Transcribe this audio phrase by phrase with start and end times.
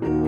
[0.00, 0.21] thank you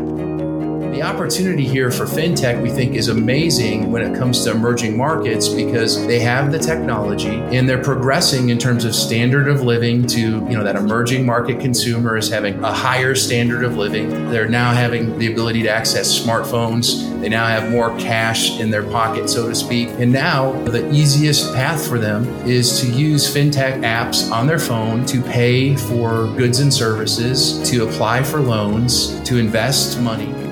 [0.94, 5.48] the opportunity here for fintech, we think, is amazing when it comes to emerging markets
[5.48, 10.20] because they have the technology and they're progressing in terms of standard of living to,
[10.20, 14.08] you know, that emerging market consumer is having a higher standard of living.
[14.30, 17.20] They're now having the ability to access smartphones.
[17.20, 19.88] They now have more cash in their pocket, so to speak.
[19.98, 25.04] And now the easiest path for them is to use fintech apps on their phone
[25.06, 30.43] to pay for goods and services, to apply for loans, to invest money.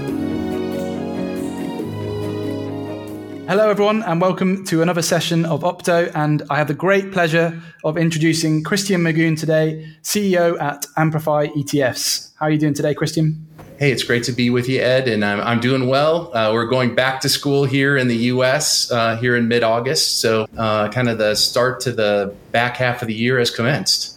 [3.53, 6.11] Hello, everyone, and welcome to another session of Opto.
[6.15, 12.33] And I have the great pleasure of introducing Christian Magoon today, CEO at Amplify ETFs.
[12.41, 13.47] How are you doing today, Christian?
[13.79, 16.35] Hey, it's great to be with you, Ed, and I'm, I'm doing well.
[16.35, 18.91] Uh, we're going back to school here in the U.S.
[18.91, 23.09] Uh, here in mid-August, so uh, kind of the start to the back half of
[23.09, 24.12] the year has commenced.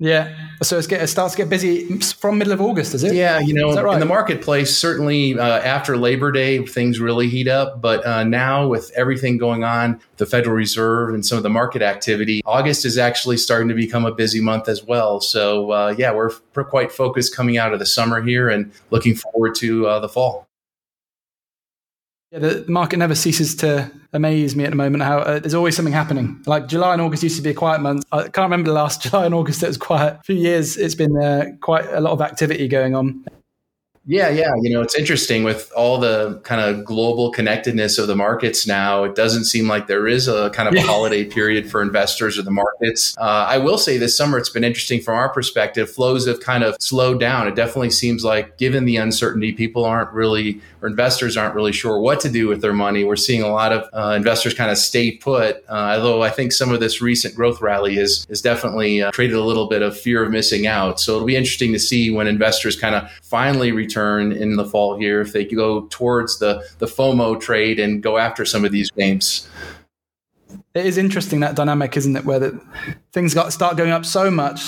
[0.00, 0.36] Yeah.
[0.62, 3.14] So get, it starts to get busy from middle of August, is it?
[3.14, 3.94] Yeah, you know, right?
[3.94, 7.80] in the marketplace, certainly uh, after Labor Day, things really heat up.
[7.80, 11.80] But uh, now, with everything going on, the Federal Reserve and some of the market
[11.80, 15.20] activity, August is actually starting to become a busy month as well.
[15.20, 19.14] So, uh, yeah, we're, we're quite focused coming out of the summer here and looking
[19.14, 20.43] forward to uh, the fall.
[22.34, 25.04] Yeah, the market never ceases to amaze me at the moment.
[25.04, 26.42] How uh, there's always something happening.
[26.46, 28.04] Like July and August used to be a quiet month.
[28.10, 30.14] I can't remember the last July and August that was quiet.
[30.14, 33.24] A few years, it's been uh, quite a lot of activity going on.
[34.06, 34.52] Yeah, yeah.
[34.60, 39.04] You know, it's interesting with all the kind of global connectedness of the markets now.
[39.04, 42.42] It doesn't seem like there is a kind of a holiday period for investors or
[42.42, 43.16] the markets.
[43.16, 45.90] Uh, I will say this summer, it's been interesting from our perspective.
[45.90, 47.48] Flows have kind of slowed down.
[47.48, 51.98] It definitely seems like, given the uncertainty, people aren't really, or investors aren't really sure
[51.98, 53.04] what to do with their money.
[53.04, 55.64] We're seeing a lot of uh, investors kind of stay put.
[55.66, 59.36] Uh, although I think some of this recent growth rally is is definitely uh, created
[59.36, 61.00] a little bit of fear of missing out.
[61.00, 64.64] So it'll be interesting to see when investors kind of finally return return in the
[64.64, 68.72] fall here if they go towards the the FOMO trade and go after some of
[68.72, 69.48] these games.
[70.74, 72.24] It is interesting that dynamic, isn't it?
[72.24, 72.52] Where
[73.12, 74.60] things got start going up so much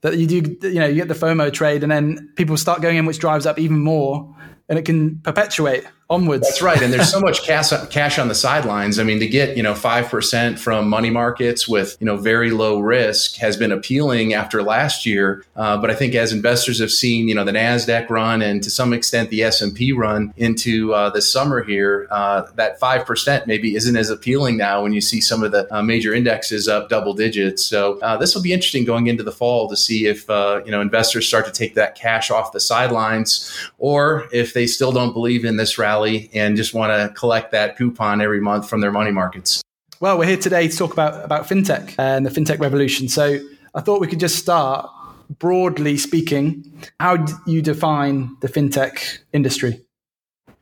[0.00, 2.96] that you do, you know, you get the FOMO trade, and then people start going
[2.96, 4.34] in, which drives up even more,
[4.68, 6.46] and it can perpetuate onwards.
[6.46, 6.80] That's right.
[6.80, 8.98] And there's so much cash, cash on the sidelines.
[8.98, 12.80] I mean, to get, you know, 5% from money markets with, you know, very low
[12.80, 15.44] risk has been appealing after last year.
[15.56, 18.70] Uh, but I think as investors have seen, you know, the NASDAQ run and to
[18.70, 23.96] some extent the S&P run into uh, the summer here, uh, that 5% maybe isn't
[23.96, 27.64] as appealing now when you see some of the uh, major indexes up double digits.
[27.64, 30.70] So uh, this will be interesting going into the fall to see if, uh, you
[30.70, 35.12] know, investors start to take that cash off the sidelines or if they still don't
[35.12, 36.01] believe in this rally
[36.32, 39.62] and just want to collect that coupon every month from their money markets.
[40.00, 43.08] Well, we're here today to talk about, about fintech and the fintech revolution.
[43.08, 43.38] So
[43.74, 44.90] I thought we could just start
[45.38, 46.88] broadly speaking.
[46.98, 49.80] How do you define the fintech industry?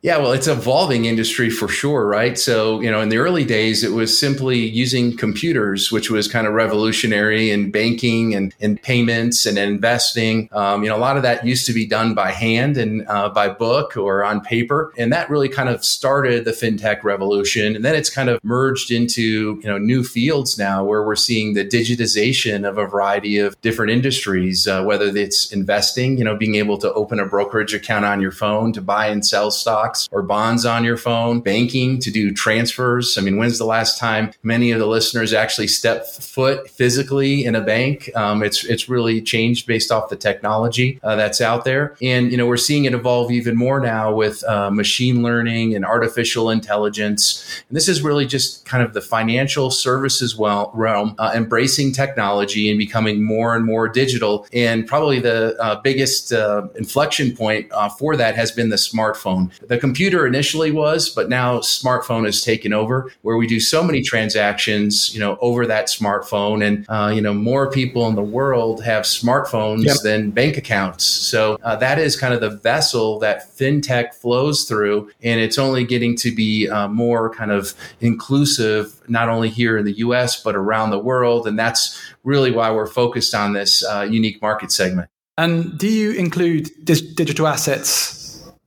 [0.03, 2.39] Yeah, well, it's evolving industry for sure, right?
[2.39, 6.47] So, you know, in the early days, it was simply using computers, which was kind
[6.47, 10.49] of revolutionary in banking and in payments and investing.
[10.53, 13.29] Um, you know, a lot of that used to be done by hand and uh,
[13.29, 17.77] by book or on paper, and that really kind of started the fintech revolution.
[17.77, 21.53] And then it's kind of merged into you know new fields now, where we're seeing
[21.53, 26.55] the digitization of a variety of different industries, uh, whether it's investing, you know, being
[26.55, 30.09] able to open a brokerage account on your phone to buy and sell stock stocks
[30.13, 33.17] or bonds on your phone, banking to do transfers.
[33.19, 37.55] I mean, when's the last time many of the listeners actually stepped foot physically in
[37.55, 38.11] a bank?
[38.17, 42.37] Um, it's it's really changed based off the technology uh, that's out there, and you
[42.37, 47.63] know we're seeing it evolve even more now with uh, machine learning and artificial intelligence.
[47.69, 52.71] And this is really just kind of the financial services well, realm uh, embracing technology
[52.71, 54.47] and becoming more and more digital.
[54.53, 59.51] And probably the uh, biggest uh, inflection point uh, for that has been the smartphone.
[59.67, 64.03] The computer initially was, but now smartphone has taken over where we do so many
[64.03, 66.65] transactions, you know, over that smartphone.
[66.65, 69.97] And, uh, you know, more people in the world have smartphones yep.
[70.03, 71.05] than bank accounts.
[71.05, 75.11] So uh, that is kind of the vessel that fintech flows through.
[75.23, 79.85] And it's only getting to be uh, more kind of inclusive, not only here in
[79.85, 81.47] the US, but around the world.
[81.47, 85.09] And that's really why we're focused on this uh, unique market segment.
[85.39, 88.20] And do you include digital assets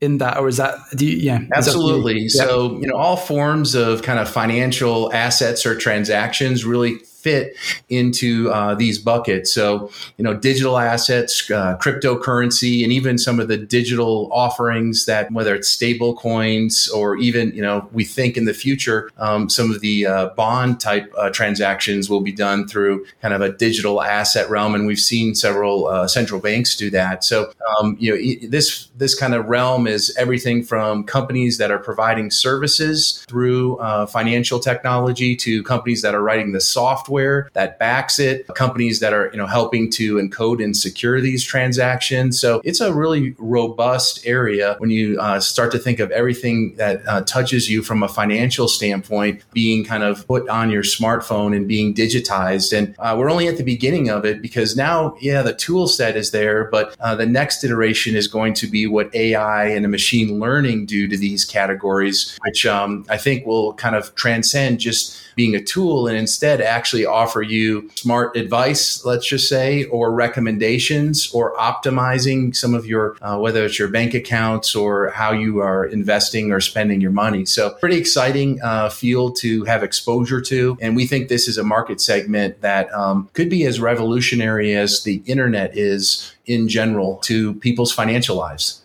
[0.03, 2.45] in that or is that do you, yeah absolutely you, yeah.
[2.45, 7.55] so you know all forms of kind of financial assets or transactions really fit
[7.89, 9.51] into uh, these buckets.
[9.53, 15.31] So, you know, digital assets, uh, cryptocurrency, and even some of the digital offerings that,
[15.31, 19.71] whether it's stable coins or even, you know, we think in the future, um, some
[19.71, 24.01] of the uh, bond type uh, transactions will be done through kind of a digital
[24.01, 24.75] asset realm.
[24.75, 27.23] And we've seen several uh, central banks do that.
[27.23, 31.79] So, um, you know, this, this kind of realm is everything from companies that are
[31.79, 37.12] providing services through uh, financial technology to companies that are writing the software
[37.53, 42.39] that backs it, companies that are, you know, helping to encode and secure these transactions.
[42.39, 47.07] So it's a really robust area when you uh, start to think of everything that
[47.07, 51.67] uh, touches you from a financial standpoint being kind of put on your smartphone and
[51.67, 52.77] being digitized.
[52.77, 56.17] And uh, we're only at the beginning of it because now, yeah, the tool set
[56.17, 60.39] is there, but uh, the next iteration is going to be what AI and machine
[60.39, 65.55] learning do to these categories, which um, I think will kind of transcend just being
[65.55, 71.55] a tool and instead actually offer you smart advice, let's just say, or recommendations or
[71.55, 76.51] optimizing some of your, uh, whether it's your bank accounts or how you are investing
[76.51, 77.45] or spending your money.
[77.45, 80.77] So, pretty exciting uh, field to have exposure to.
[80.81, 85.03] And we think this is a market segment that um, could be as revolutionary as
[85.03, 88.81] the internet is in general to people's financial lives.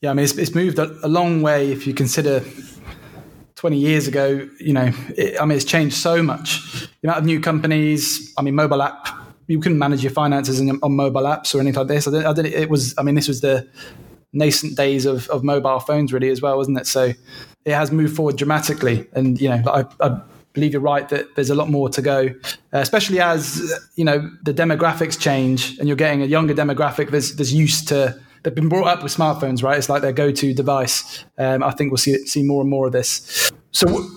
[0.00, 2.40] Yeah, I mean, it's, it's moved a, a long way if you consider
[3.56, 6.60] 20 years ago, you know, it, I mean, it's changed so much.
[7.00, 9.08] The amount of new companies, I mean, mobile app,
[9.46, 12.06] you couldn't manage your finances in, on mobile apps or anything like this.
[12.06, 13.66] I did, I did, it was, I mean, this was the
[14.32, 16.86] nascent days of, of mobile phones really as well, wasn't it?
[16.86, 17.12] So
[17.64, 19.06] it has moved forward dramatically.
[19.12, 20.20] And, you know, I, I
[20.52, 24.30] believe you're right that there's a lot more to go, uh, especially as, you know,
[24.42, 28.68] the demographics change and you're getting a younger demographic that's, that's used to, they've been
[28.68, 29.76] brought up with smartphones, right?
[29.76, 31.24] It's like their go-to device.
[31.36, 33.50] Um, I think we'll see see more and more of this.
[33.72, 34.08] So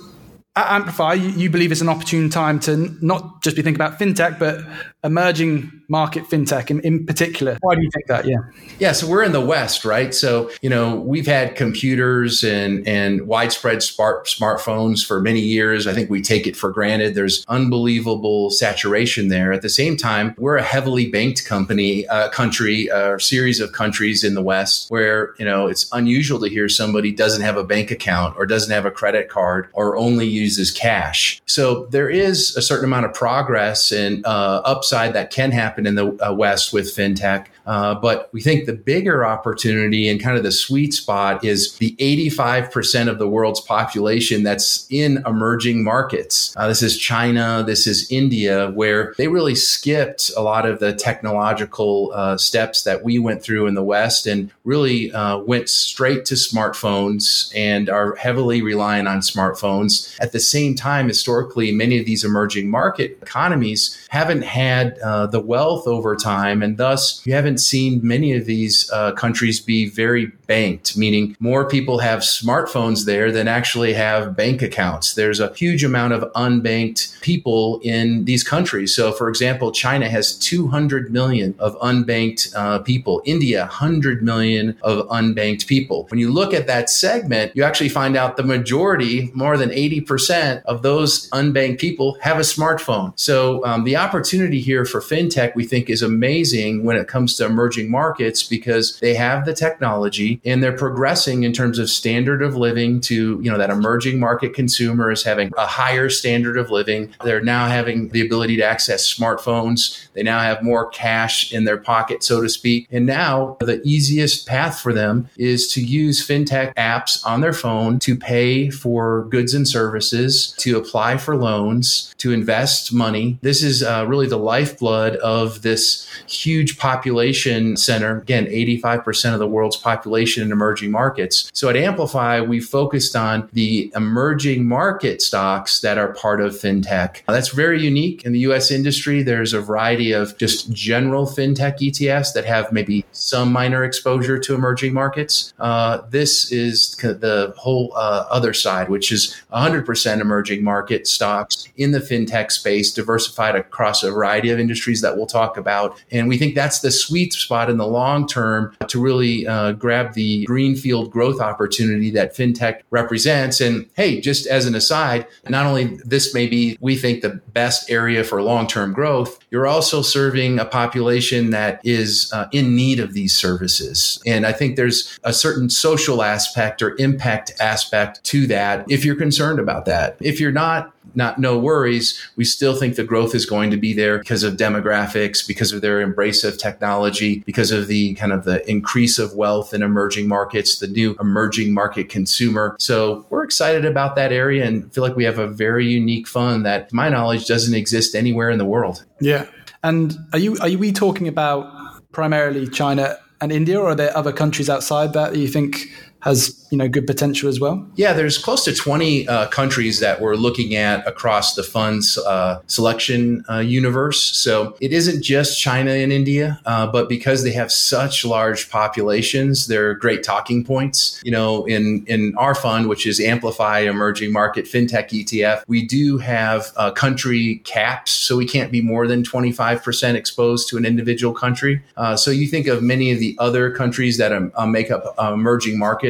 [0.56, 3.98] at Amplify, you, you, believe it's an opportune time to not just be thinking about
[3.98, 4.60] fintech, but
[5.04, 7.58] emerging market fintech in, in particular.
[7.62, 8.26] Why do you think that?
[8.26, 8.38] Yeah.
[8.80, 8.92] Yeah.
[8.92, 10.14] So we're in the West, right?
[10.14, 15.88] So, you know, we've had computers and, and widespread smart, smartphones for many years.
[15.88, 17.16] I think we take it for granted.
[17.16, 19.52] There's unbelievable saturation there.
[19.54, 24.24] At the same time, we're a heavily banked company, uh, country, uh, series of countries
[24.24, 27.90] in the West where, you know, it's unusual to hear somebody doesn't have a bank
[27.90, 31.42] account or doesn't have a credit card or only uses cash.
[31.46, 35.94] So there is a certain amount of progress and uh, upside that can happen in
[35.94, 37.46] the uh, West with fintech.
[37.70, 41.96] Uh, but we think the bigger opportunity and kind of the sweet spot is the
[42.00, 46.52] 85% of the world's population that's in emerging markets.
[46.58, 50.94] Uh, this is China, this is India, where they really skipped a lot of the
[50.94, 56.26] technological uh, steps that we went through in the West and really uh, went straight
[56.26, 60.18] to smartphones and are heavily reliant on smartphones.
[60.20, 65.40] At the same time, historically, many of these emerging market economies haven't had uh, the
[65.40, 70.32] wealth over time, and thus you haven't seen many of these uh, countries be very
[70.48, 75.14] banked, meaning more people have smartphones there than actually have bank accounts.
[75.14, 78.96] There's a huge amount of unbanked people in these countries.
[78.96, 85.08] So, for example, China has 200 million of unbanked uh, people, India, 100 million of
[85.10, 86.08] unbanked people.
[86.10, 90.64] When you look at that segment, you actually find out the majority, more than 80%
[90.64, 93.14] of those unbanked people have a smartphone.
[93.20, 97.49] So, um, the opportunity here for fintech, we think, is amazing when it comes to
[97.50, 102.56] emerging markets because they have the technology and they're progressing in terms of standard of
[102.56, 107.14] living to, you know, that emerging market consumer is having a higher standard of living.
[107.24, 110.08] They're now having the ability to access smartphones.
[110.14, 112.88] They now have more cash in their pocket, so to speak.
[112.92, 118.00] And now the easiest path for them is to use fintech apps on their phone
[118.00, 123.38] to pay for goods and services, to apply for loans, to invest money.
[123.42, 127.39] This is uh, really the lifeblood of this huge population
[127.76, 128.20] center.
[128.20, 131.50] Again, 85% of the world's population in emerging markets.
[131.54, 137.22] So at Amplify, we focused on the emerging market stocks that are part of fintech.
[137.28, 139.24] That's very unique in the US industry.
[139.24, 144.56] There's a variety of just general fintech ETFs that have maybe some minor exposure to
[144.56, 145.54] emerging markets.
[145.60, 151.92] Uh, this is the whole uh, other side, which is 100% emerging market stocks in
[151.92, 156.02] the fintech space, diversified across a variety of industries that we'll talk about.
[156.12, 160.14] And we think that's the sweet spot in the long term to really uh, grab
[160.14, 163.62] the greenfield growth opportunity that fintech represents.
[163.62, 167.90] And hey, just as an aside, not only this may be, we think, the best
[167.90, 173.00] area for long term growth, you're also serving a population that is uh, in need
[173.00, 174.22] of these services.
[174.26, 179.16] And I think there's a certain social aspect or impact aspect to that if you're
[179.16, 180.18] concerned about that.
[180.20, 182.20] If you're not, not no worries.
[182.36, 185.82] We still think the growth is going to be there because of demographics, because of
[185.82, 190.28] their embrace of technology, because of the kind of the increase of wealth in emerging
[190.28, 192.76] markets, the new emerging market consumer.
[192.80, 196.66] So we're excited about that area and feel like we have a very unique fund
[196.66, 199.06] that, to my knowledge, doesn't exist anywhere in the world.
[199.20, 199.48] Yeah.
[199.84, 204.34] And are you are we talking about primarily China and India, or are there other
[204.34, 205.88] countries outside that you think
[206.22, 207.88] has you know good potential as well?
[207.96, 212.62] Yeah, there's close to 20 uh, countries that we're looking at across the fund's uh,
[212.68, 214.22] selection uh, universe.
[214.22, 219.68] So it isn't just China and India, uh, but because they have such large populations,
[219.68, 221.22] they're great talking points.
[221.24, 226.18] You know, in in our fund, which is Amplify Emerging Market FinTech ETF, we do
[226.18, 231.34] have uh, country caps, so we can't be more than 25% exposed to an individual
[231.34, 231.82] country.
[231.98, 235.78] Uh, so you think of many of the other countries that um, make up emerging
[235.80, 236.09] markets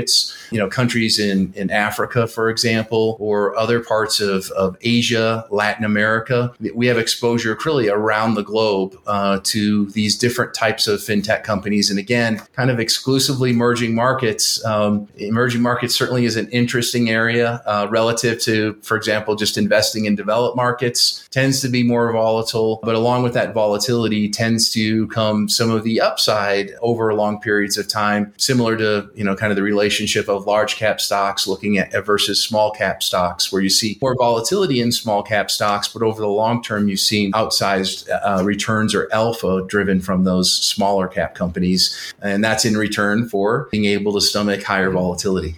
[0.52, 5.86] you know, countries in, in Africa, for example, or other parts of, of Asia, Latin
[5.86, 6.54] America.
[6.74, 11.90] We have exposure really around the globe uh, to these different types of fintech companies.
[11.90, 14.64] And again, kind of exclusively emerging markets.
[14.66, 20.06] Um, emerging markets certainly is an interesting area uh, relative to, for example, just investing
[20.06, 22.80] in developed markets tends to be more volatile.
[22.84, 27.78] But along with that volatility tends to come some of the upside over long periods
[27.78, 29.89] of time, similar to, you know, kind of the relationship
[30.30, 34.80] of large cap stocks looking at versus small cap stocks, where you see more volatility
[34.82, 39.08] in small cap stocks, but over the long term, you've seen outsized uh, returns or
[39.12, 42.14] alpha driven from those smaller cap companies.
[42.22, 45.56] And that's in return for being able to stomach higher volatility.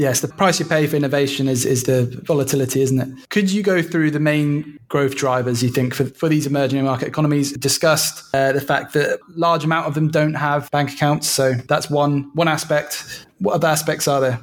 [0.00, 3.28] Yes, the price you pay for innovation is, is the volatility, isn't it?
[3.28, 7.06] Could you go through the main growth drivers you think for, for these emerging market
[7.06, 7.52] economies?
[7.52, 11.90] Discussed uh, the fact that large amount of them don't have bank accounts, so that's
[11.90, 13.26] one one aspect.
[13.40, 14.40] What other aspects are there?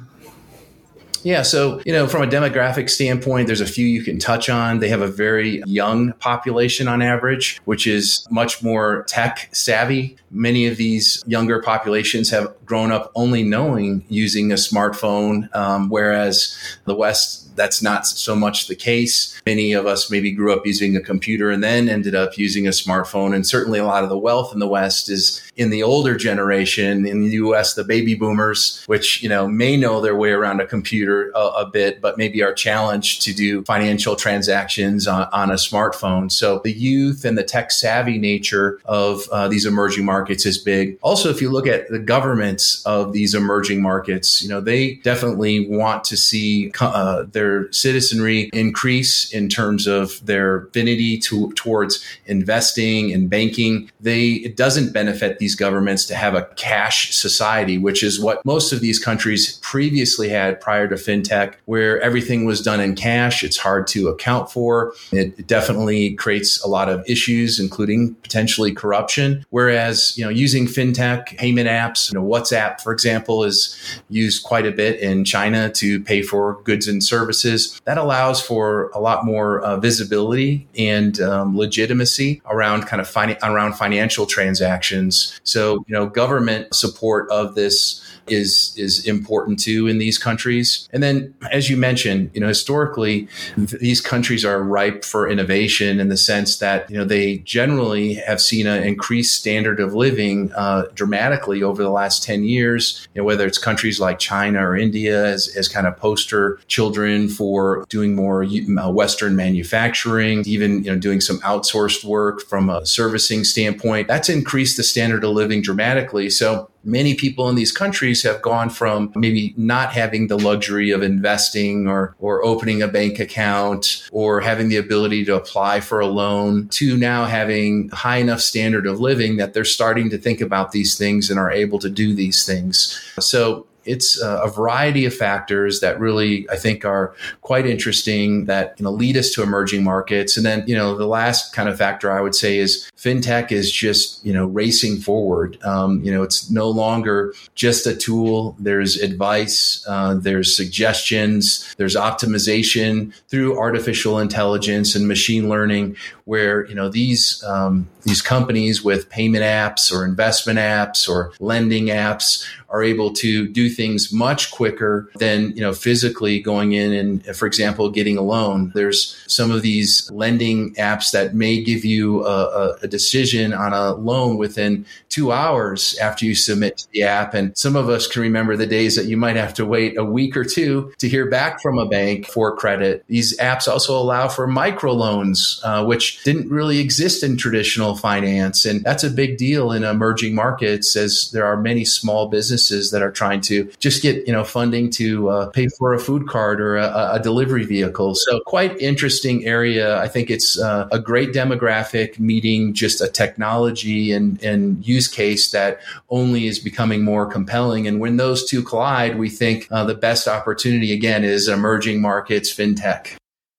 [1.28, 4.78] Yeah, so you know, from a demographic standpoint, there's a few you can touch on.
[4.78, 10.16] They have a very young population on average, which is much more tech savvy.
[10.30, 16.56] Many of these younger populations have grown up only knowing using a smartphone, um, whereas
[16.86, 19.40] the West that's not so much the case.
[19.44, 22.70] Many of us maybe grew up using a computer and then ended up using a
[22.70, 23.34] smartphone.
[23.34, 27.06] And certainly a lot of the wealth in the West is in the older generation
[27.06, 30.66] in the US, the baby boomers, which, you know, may know their way around a
[30.66, 35.54] computer a, a bit, but maybe are challenged to do financial transactions on, on, a
[35.54, 36.30] smartphone.
[36.30, 40.98] So the youth and the tech savvy nature of uh, these emerging markets is big.
[41.02, 45.68] Also, if you look at the governments of these emerging markets, you know, they definitely
[45.68, 52.04] want to see uh, their their citizenry increase in terms of their affinity to, towards
[52.26, 58.02] investing and banking, they it doesn't benefit these governments to have a cash society, which
[58.02, 62.80] is what most of these countries previously had prior to fintech, where everything was done
[62.80, 63.42] in cash.
[63.42, 64.92] It's hard to account for.
[65.12, 69.44] It definitely creates a lot of issues, including potentially corruption.
[69.50, 73.76] Whereas you know using fintech payment apps, you know WhatsApp, for example, is
[74.08, 77.80] used quite a bit in China to pay for goods and services services.
[77.84, 83.36] That allows for a lot more uh, visibility and um, legitimacy around kind of fin-
[83.42, 85.38] around financial transactions.
[85.44, 90.88] So, you know, government support of this is is important too in these countries.
[90.92, 96.08] And then, as you mentioned, you know, historically, these countries are ripe for innovation in
[96.08, 100.84] the sense that you know they generally have seen an increased standard of living uh,
[100.94, 103.06] dramatically over the last ten years.
[103.14, 107.28] You know, whether it's countries like China or India as, as kind of poster children
[107.28, 112.84] for doing more uh, Western manufacturing, even you know doing some outsourced work from a
[112.86, 114.08] servicing standpoint.
[114.08, 116.30] That's increased the standard of living dramatically.
[116.30, 121.02] So many people in these countries have gone from maybe not having the luxury of
[121.02, 126.06] investing or, or opening a bank account or having the ability to apply for a
[126.06, 130.72] loan to now having high enough standard of living that they're starting to think about
[130.72, 132.98] these things and are able to do these things.
[133.20, 138.84] So it's a variety of factors that really I think are quite interesting that you
[138.84, 140.36] know lead us to emerging markets.
[140.36, 143.72] And then you know the last kind of factor I would say is fintech is
[143.72, 145.58] just you know racing forward.
[145.64, 148.56] Um, you know it's no longer just a tool.
[148.58, 156.74] There's advice, uh, there's suggestions, there's optimization through artificial intelligence and machine learning, where you
[156.74, 162.82] know these um, these companies with payment apps or investment apps or lending apps are
[162.82, 167.88] able to do things much quicker than, you know, physically going in and, for example,
[167.88, 168.70] getting a loan.
[168.74, 173.94] There's some of these lending apps that may give you a, a decision on a
[173.94, 177.32] loan within two hours after you submit to the app.
[177.32, 180.04] And some of us can remember the days that you might have to wait a
[180.04, 183.02] week or two to hear back from a bank for credit.
[183.08, 188.66] These apps also allow for microloans, uh, which didn't really exist in traditional finance.
[188.66, 192.57] And that's a big deal in emerging markets as there are many small businesses
[192.90, 196.28] that are trying to just get, you know, funding to uh, pay for a food
[196.28, 198.14] cart or a, a, delivery vehicle.
[198.14, 199.98] So quite interesting area.
[199.98, 205.50] I think it's uh, a great demographic meeting just a technology and, and use case
[205.52, 207.86] that only is becoming more compelling.
[207.86, 212.52] And when those two collide, we think uh, the best opportunity again is emerging markets,
[212.52, 213.16] fintech.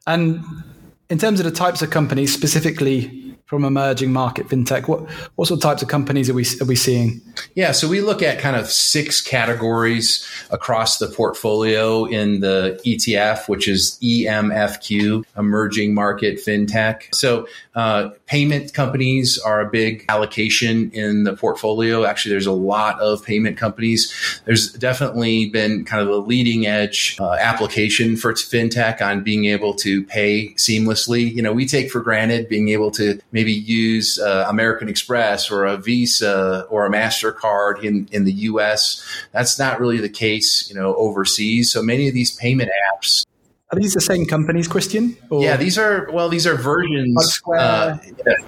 [0.08, 0.44] And
[1.10, 4.88] in terms of the types of companies, specifically from emerging market fintech?
[4.88, 7.20] What what sort of types of companies are we are we seeing?
[7.56, 13.50] Yeah, so we look at kind of six categories across the portfolio in the ETF,
[13.50, 17.14] which is EMFQ, emerging market fintech.
[17.16, 22.06] So uh, payment companies are a big allocation in the portfolio.
[22.06, 24.14] Actually, there's a lot of payment companies.
[24.46, 29.74] There's definitely been kind of a leading edge uh, application for fintech on being able
[29.76, 31.34] to pay seamlessly.
[31.34, 35.64] You know, we take for granted being able to maybe use uh, American Express or
[35.64, 39.02] a Visa or a MasterCard in, in the US.
[39.32, 41.72] That's not really the case, you know, overseas.
[41.72, 43.26] So many of these payment apps
[43.72, 45.16] are these the same companies, Christian?
[45.30, 47.98] Or yeah, these are well, these are versions, Square, uh,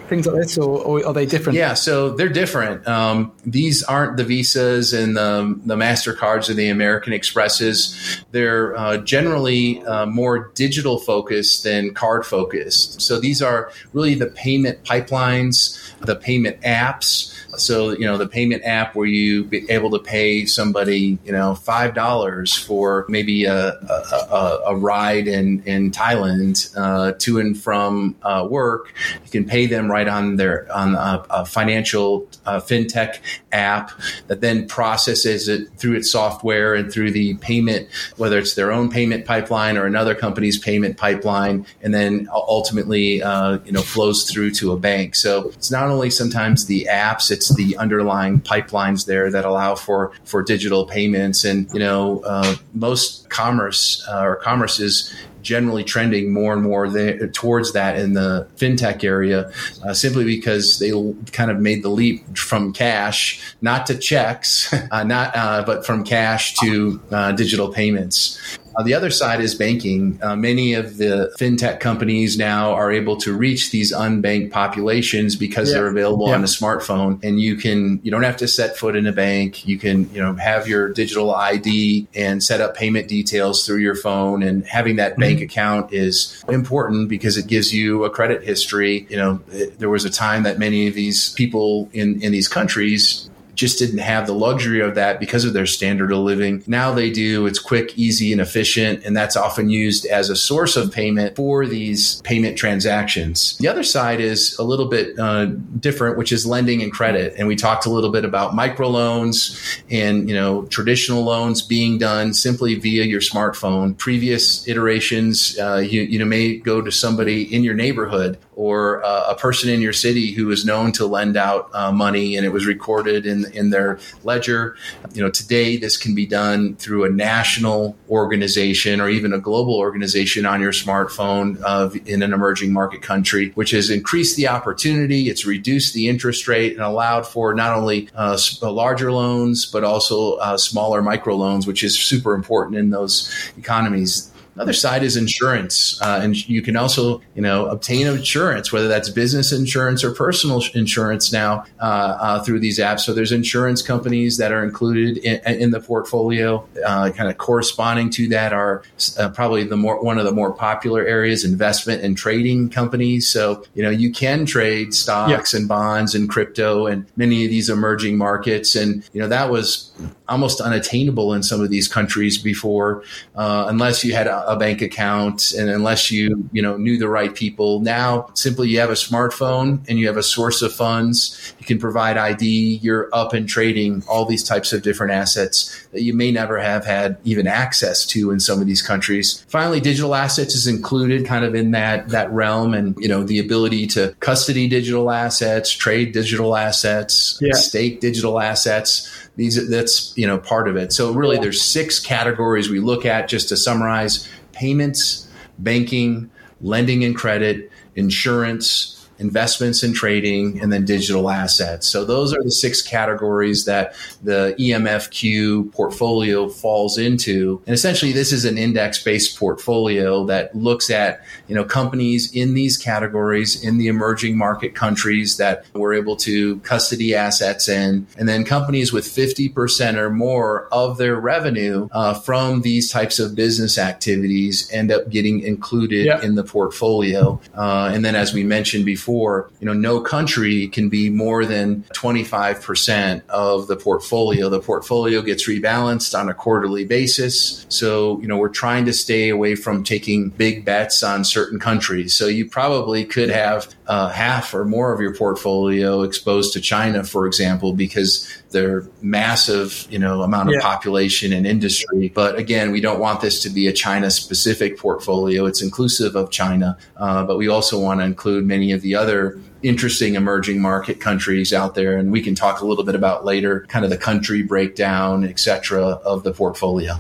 [0.10, 1.58] things like this, or, or, are they different?
[1.58, 2.88] Yeah, so they're different.
[2.88, 8.24] Um, these aren't the visas and the the Mastercards or the American Expresses.
[8.32, 13.00] They're uh, generally uh, more digital focused than card focused.
[13.00, 18.64] So these are really the payment pipelines, the payment apps so, you know, the payment
[18.66, 24.60] app where you be able to pay somebody, you know, $5 for maybe a, a,
[24.68, 28.94] a ride in, in Thailand uh, to and from uh, work,
[29.24, 33.20] you can pay them right on their, on a, a financial uh, fintech
[33.52, 33.92] app
[34.28, 38.90] that then processes it through its software and through the payment, whether it's their own
[38.90, 44.52] payment pipeline or another company's payment pipeline, and then ultimately, uh, you know, flows through
[44.52, 45.16] to a bank.
[45.16, 50.12] So it's not only sometimes the apps, it's the underlying pipelines there that allow for
[50.26, 51.44] for digital payments.
[51.44, 56.90] And you know, uh, most commerce uh, or commerce is generally trending more and more
[56.90, 59.52] there, towards that in the fintech area,
[59.86, 60.92] uh, simply because they
[61.32, 66.04] kind of made the leap from cash, not to checks, uh, not uh, but from
[66.04, 68.40] cash to uh, digital payments.
[68.76, 70.18] Uh, the other side is banking.
[70.22, 75.70] Uh, many of the fintech companies now are able to reach these unbanked populations because
[75.70, 75.76] yeah.
[75.76, 76.36] they're available yeah.
[76.36, 79.68] on a smartphone, and you can you don't have to set foot in a bank.
[79.68, 83.96] You can you know have your digital ID and set up payment details through your
[83.96, 85.22] phone, and having that mm-hmm.
[85.36, 89.08] Bank account is important because it gives you a credit history.
[89.10, 92.48] You know, it, there was a time that many of these people in in these
[92.48, 93.30] countries
[93.62, 96.64] just didn't have the luxury of that because of their standard of living.
[96.66, 97.46] Now they do.
[97.46, 99.06] It's quick, easy, and efficient.
[99.06, 103.58] And that's often used as a source of payment for these payment transactions.
[103.60, 105.46] The other side is a little bit uh,
[105.80, 107.36] different, which is lending and credit.
[107.38, 112.34] And we talked a little bit about microloans and, you know, traditional loans being done
[112.34, 113.96] simply via your smartphone.
[113.96, 119.26] Previous iterations, uh, you, you know, may go to somebody in your neighborhood or uh,
[119.30, 122.50] a person in your city who is known to lend out uh, money and it
[122.50, 124.76] was recorded in in their ledger.
[125.14, 129.76] You know, today this can be done through a national organization or even a global
[129.76, 135.30] organization on your smartphone of in an emerging market country, which has increased the opportunity.
[135.30, 140.36] It's reduced the interest rate and allowed for not only uh, larger loans but also
[140.36, 144.31] uh, smaller micro loans, which is super important in those economies.
[144.56, 149.10] Another side is insurance, uh, and you can also, you know, obtain insurance, whether that's
[149.10, 151.84] business insurance or personal insurance now uh,
[152.20, 153.02] uh, through these apps.
[153.02, 156.68] So there's insurance companies that are included in, in the portfolio.
[156.86, 158.84] Uh, kind of corresponding to that are
[159.18, 163.30] uh, probably the more one of the more popular areas, investment and trading companies.
[163.30, 165.60] So you know, you can trade stocks yeah.
[165.60, 169.94] and bonds and crypto and many of these emerging markets, and you know that was
[170.32, 173.04] almost unattainable in some of these countries before,
[173.36, 177.08] uh, unless you had a a bank account and unless you you know knew the
[177.08, 177.80] right people.
[177.80, 181.54] Now simply you have a smartphone and you have a source of funds.
[181.60, 182.46] You can provide id
[182.82, 186.86] you're up and trading all these types of different assets that you may never have
[186.86, 191.46] had even access to in some of these countries finally digital assets is included kind
[191.46, 196.12] of in that that realm and you know the ability to custody digital assets trade
[196.12, 197.54] digital assets yeah.
[197.54, 200.92] stake digital assets these that's you know part of it.
[200.94, 205.28] So really, there's six categories we look at just to summarize: payments,
[205.58, 206.30] banking,
[206.62, 211.88] lending and credit, insurance investments and trading, and then digital assets.
[211.88, 217.62] So those are the six categories that the EMFQ portfolio falls into.
[217.68, 222.78] And essentially, this is an index-based portfolio that looks at you know companies in these
[222.78, 228.44] categories in the emerging market countries that we're able to custody assets in, and then
[228.44, 234.70] companies with 50% or more of their revenue uh, from these types of business activities
[234.72, 236.22] end up getting included yeah.
[236.22, 237.40] in the portfolio.
[237.56, 241.46] Uh, and then, as we mentioned before before, you know, no country can be more
[241.46, 244.48] than 25% of the portfolio.
[244.48, 247.66] The portfolio gets rebalanced on a quarterly basis.
[247.68, 252.14] So, you know, we're trying to stay away from taking big bets on certain countries.
[252.14, 257.04] So you probably could have uh, half or more of your portfolio exposed to China,
[257.04, 260.62] for example, because their massive, you know, amount of yeah.
[260.62, 262.10] population and industry.
[262.10, 265.46] But again, we don't want this to be a China specific portfolio.
[265.46, 269.40] It's inclusive of China, uh, but we also want to include many of the other
[269.64, 273.66] interesting emerging market countries out there and we can talk a little bit about later
[273.68, 276.94] kind of the country breakdown et cetera of the portfolio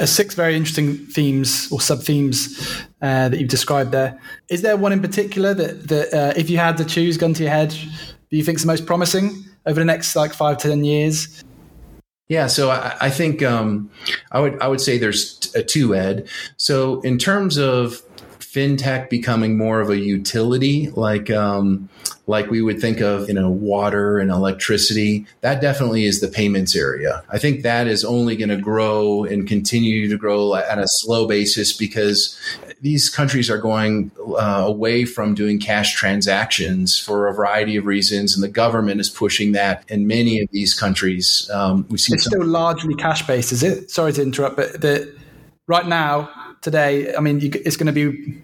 [0.00, 4.18] uh, six very interesting themes or sub themes uh, that you've described there.
[4.48, 7.42] Is there one in particular that, that uh, if you had to choose, gun to
[7.42, 7.70] your head,
[8.30, 11.44] do you think is the most promising over the next like five to ten years?
[12.28, 13.90] Yeah, so I, I think um,
[14.30, 16.28] I would I would say there's a two ed.
[16.56, 18.00] So in terms of
[18.52, 21.88] fintech becoming more of a utility, like um,
[22.26, 25.24] like we would think of, you know, water and electricity.
[25.40, 27.22] That definitely is the payments area.
[27.30, 31.28] I think that is only going to grow and continue to grow at a slow
[31.28, 32.36] basis because
[32.80, 38.34] these countries are going uh, away from doing cash transactions for a variety of reasons,
[38.34, 41.48] and the government is pushing that in many of these countries.
[41.52, 43.90] Um, we see it's some- still largely cash based, is it?
[43.92, 45.14] Sorry to interrupt, but the,
[45.68, 48.42] right now today, I mean, you, it's going to be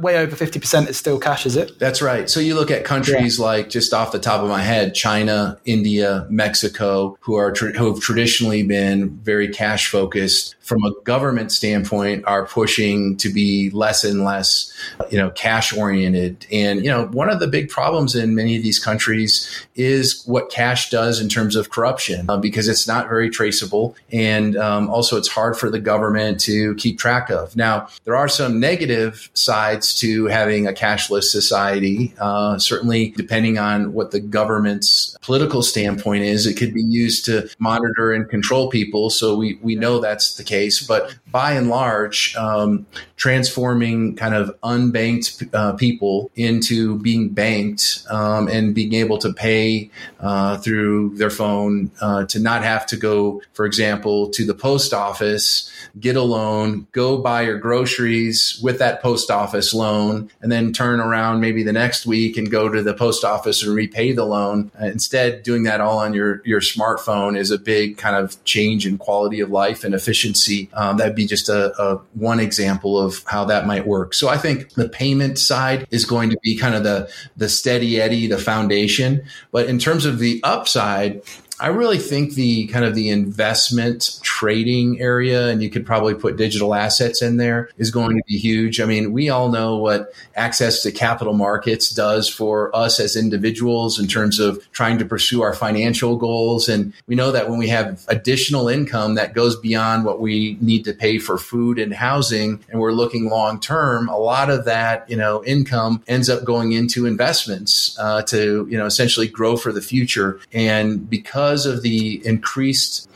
[0.00, 1.78] way over 50% is still cash, is it?
[1.78, 2.30] That's right.
[2.30, 3.44] So you look at countries yeah.
[3.44, 8.00] like, just off the top of my head, China, India, Mexico, who are who have
[8.00, 14.24] traditionally been very cash focused from a government standpoint are pushing to be less and
[14.24, 14.72] less,
[15.10, 16.46] you know, cash oriented.
[16.52, 20.48] And, you know, one of the big problems in many of these countries is what
[20.48, 23.96] cash does in terms of corruption uh, because it's not very traceable.
[24.12, 27.56] And um, also it's hard for the government to keep track of.
[27.56, 32.14] Now, there are some negative sides to having a cashless society.
[32.20, 37.50] Uh, certainly, depending on what the government's political standpoint is, it could be used to
[37.58, 39.10] monitor and control people.
[39.10, 44.34] So we, we know that's the case case, but by and large, um, transforming kind
[44.34, 51.16] of unbanked uh, people into being banked um, and being able to pay uh, through
[51.16, 56.16] their phone uh, to not have to go, for example, to the post office, get
[56.16, 61.40] a loan, go buy your groceries with that post office loan, and then turn around
[61.40, 64.70] maybe the next week and go to the post office and repay the loan.
[64.80, 68.98] Instead, doing that all on your, your smartphone is a big kind of change in
[68.98, 70.39] quality of life and efficiency
[70.74, 74.14] um, that'd be just a, a one example of how that might work.
[74.14, 78.00] So I think the payment side is going to be kind of the the steady
[78.00, 79.22] eddy, the foundation.
[79.52, 81.22] But in terms of the upside,
[81.60, 86.36] I really think the kind of the investment trading area, and you could probably put
[86.36, 88.80] digital assets in there, is going to be huge.
[88.80, 94.00] I mean, we all know what access to capital markets does for us as individuals
[94.00, 96.68] in terms of trying to pursue our financial goals.
[96.68, 100.84] And we know that when we have additional income that goes beyond what we need
[100.86, 105.08] to pay for food and housing, and we're looking long term, a lot of that,
[105.10, 109.72] you know, income ends up going into investments uh, to, you know, essentially grow for
[109.72, 110.40] the future.
[110.52, 113.10] And because because of the increased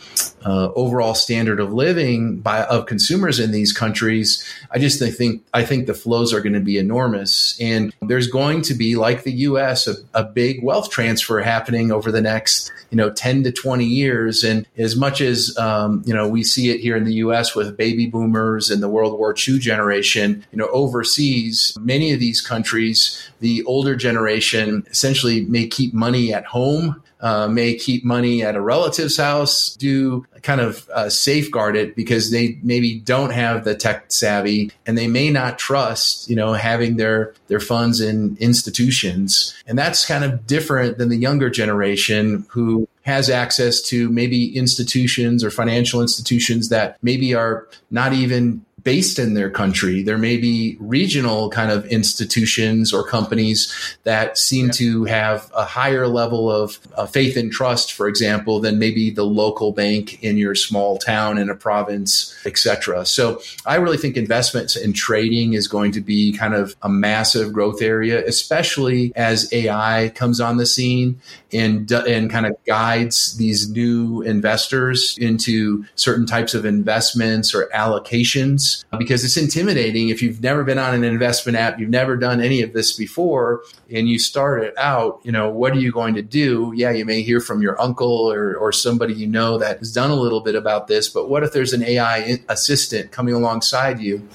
[0.45, 5.65] uh, overall standard of living by of consumers in these countries, I just think I
[5.65, 9.33] think the flows are going to be enormous, and there's going to be, like the
[9.33, 13.85] U.S., a, a, big wealth transfer happening over the next you know 10 to 20
[13.85, 14.45] years.
[14.45, 17.55] And as much as um, you know we see it here in the U.S.
[17.55, 22.41] with baby boomers and the World War II generation, you know overseas, many of these
[22.41, 28.55] countries, the older generation essentially may keep money at home uh, may keep money at
[28.55, 33.75] a relative's house, do kind of uh, safeguard it because they maybe don't have the
[33.75, 39.55] tech savvy and they may not trust, you know, having their their funds in institutions.
[39.67, 45.43] And that's kind of different than the younger generation who has access to maybe institutions
[45.43, 50.03] or financial institutions that maybe are not even based in their country.
[50.03, 53.73] There may be regional kind of institutions or companies
[54.05, 54.73] that seem yeah.
[54.73, 59.25] to have a higher level of uh, faith and trust, for example, than maybe the
[59.25, 63.07] local bank in your small town in a province, etc.
[63.07, 67.53] So I really think investments in trading is going to be kind of a massive
[67.53, 71.21] growth area, especially as AI comes on the scene
[71.55, 78.85] and and kind of guides these new investors into certain types of investments or allocations
[78.93, 82.41] uh, because it's intimidating if you've never been on an investment app, you've never done
[82.41, 85.21] any of this before, and you start it out.
[85.23, 86.73] You know, what are you going to do?
[86.75, 90.11] Yeah, you may hear from your uncle or or somebody you know that has done
[90.11, 94.27] a little bit about this, but what if there's an AI assistant coming alongside you?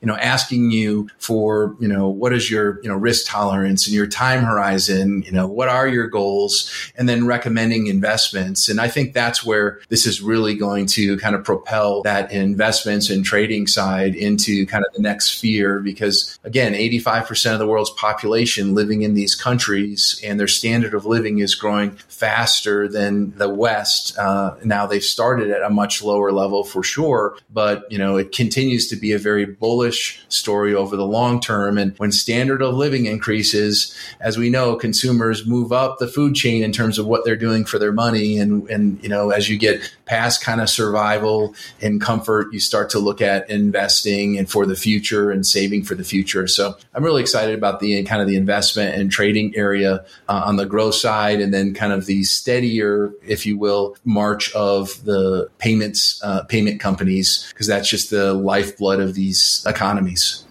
[0.00, 3.94] You know, asking you for, you know, what is your, you know, risk tolerance and
[3.94, 8.68] your time horizon, you know, what are your goals, and then recommending investments.
[8.68, 13.10] And I think that's where this is really going to kind of propel that investments
[13.10, 17.90] and trading side into kind of the next sphere because again, 85% of the world's
[17.90, 23.48] population living in these countries and their standard of living is growing faster than the
[23.48, 24.16] West.
[24.16, 28.32] Uh, now they've started at a much lower level for sure, but you know, it
[28.32, 31.78] continues to be a very bullish story over the long term.
[31.78, 36.62] And when standard of living increases, as we know, consumers move up the food chain
[36.62, 38.38] in terms of what they're doing for their money.
[38.38, 42.90] And, and you know, as you get past kind of survival and comfort, you start
[42.90, 46.48] to look at investing and for the future and saving for the future.
[46.48, 50.56] So I'm really excited about the kind of the investment and trading area uh, on
[50.56, 55.48] the growth side, and then kind of the steadier, if you will, march of the
[55.58, 60.44] payments uh, payment companies because that's just the lifeblood of these economies.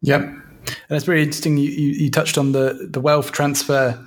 [0.00, 0.22] Yep.
[0.22, 0.42] And
[0.88, 1.58] it's very interesting.
[1.58, 4.02] You, you, touched on the, the wealth transfer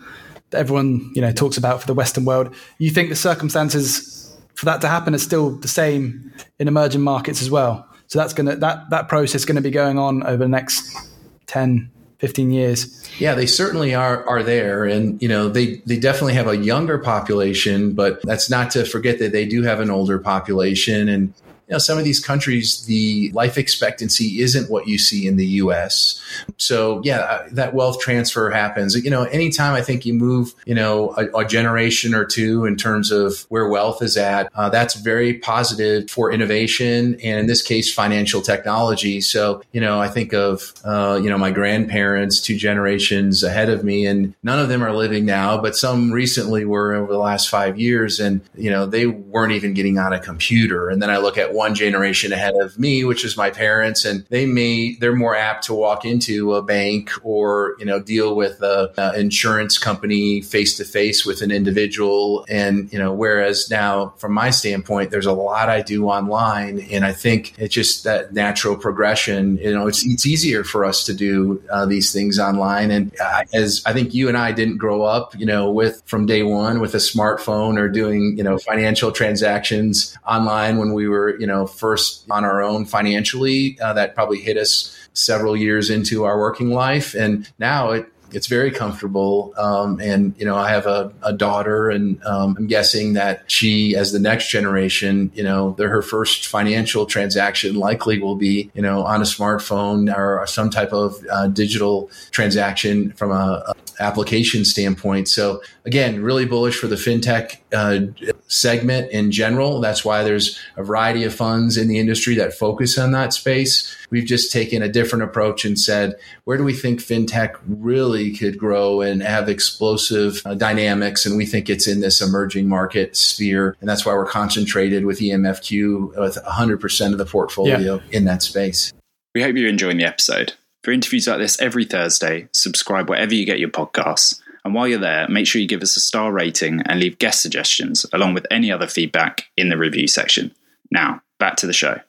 [0.50, 2.56] that everyone you know talks about for the Western world.
[2.80, 4.17] You think the circumstances
[4.58, 7.88] for that to happen are still the same in emerging markets as well.
[8.08, 10.98] So that's gonna that that process is going to be going on over the next
[11.46, 13.08] 10, 15 years.
[13.20, 16.98] Yeah, they certainly are are there and you know they they definitely have a younger
[16.98, 21.34] population but that's not to forget that they do have an older population and
[21.68, 25.46] you know, some of these countries, the life expectancy isn't what you see in the
[25.48, 26.22] US.
[26.56, 28.96] So, yeah, uh, that wealth transfer happens.
[28.96, 32.78] You know, anytime I think you move, you know, a, a generation or two in
[32.78, 37.62] terms of where wealth is at, uh, that's very positive for innovation and in this
[37.62, 39.20] case, financial technology.
[39.20, 43.84] So, you know, I think of, uh, you know, my grandparents, two generations ahead of
[43.84, 47.50] me, and none of them are living now, but some recently were over the last
[47.50, 48.22] five years.
[48.22, 50.90] And, you know, they weren't even getting on a computer.
[50.90, 54.26] And then I look at one generation ahead of me, which is my parents, and
[54.30, 58.62] they may they're more apt to walk into a bank or you know deal with
[58.62, 64.14] a, a insurance company face to face with an individual, and you know whereas now
[64.18, 68.34] from my standpoint, there's a lot I do online, and I think it's just that
[68.34, 69.58] natural progression.
[69.58, 73.44] You know, it's it's easier for us to do uh, these things online, and uh,
[73.54, 76.80] as I think you and I didn't grow up, you know, with from day one
[76.80, 81.54] with a smartphone or doing you know financial transactions online when we were you you
[81.54, 83.80] know, first on our own financially.
[83.80, 87.14] Uh, that probably hit us several years into our working life.
[87.14, 89.54] And now it, it's very comfortable.
[89.58, 93.96] Um, and, you know, I have a, a daughter and um, I'm guessing that she,
[93.96, 99.04] as the next generation, you know, her first financial transaction likely will be, you know,
[99.04, 105.28] on a smartphone or some type of uh, digital transaction from a, a application standpoint.
[105.28, 109.82] So again, really bullish for the fintech uh, segment in general.
[109.82, 113.96] That's why there's a variety of funds in the industry that focus on that space.
[114.10, 116.16] We've just taken a different approach and said,
[116.46, 121.26] where do we think fintech really could grow and have explosive uh, dynamics?
[121.26, 123.76] And we think it's in this emerging market sphere.
[123.80, 128.18] And that's why we're concentrated with EMFQ with 100% of the portfolio yeah.
[128.18, 128.94] in that space.
[129.36, 130.54] We hope you're enjoying the episode.
[130.84, 134.40] For interviews like this every Thursday, subscribe wherever you get your podcasts.
[134.64, 137.42] And while you're there, make sure you give us a star rating and leave guest
[137.42, 140.54] suggestions along with any other feedback in the review section.
[140.92, 142.00] Now, back to the show.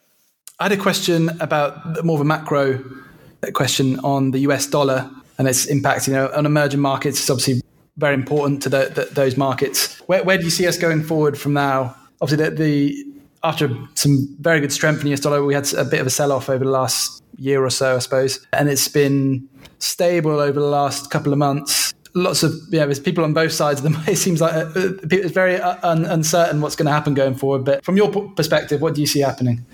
[0.60, 2.82] I had a question about more of a macro
[3.52, 6.08] question on the US dollar and its impact.
[6.08, 7.62] You know, on emerging markets, it's obviously
[7.96, 10.00] very important to the, the, those markets.
[10.08, 11.94] Where, where, do you see us going forward from now?
[12.20, 13.04] Obviously, the, the
[13.44, 16.10] after some very good strength in the US dollar, we had a bit of a
[16.10, 18.44] sell off over the last year or so, I suppose.
[18.52, 21.94] And it's been stable over the last couple of months.
[22.14, 24.02] Lots of, yeah, there's people on both sides of them.
[24.08, 27.36] It seems like uh, uh, it's very uh, un- uncertain what's going to happen going
[27.36, 27.64] forward.
[27.64, 29.64] But from your perspective, what do you see happening?